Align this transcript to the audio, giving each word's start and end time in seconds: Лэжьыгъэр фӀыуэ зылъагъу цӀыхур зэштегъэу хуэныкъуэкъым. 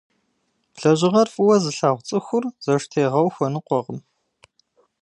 Лэжьыгъэр 0.81 1.27
фӀыуэ 1.33 1.57
зылъагъу 1.63 2.05
цӀыхур 2.07 2.43
зэштегъэу 2.63 3.27
хуэныкъуэкъым. 3.33 3.99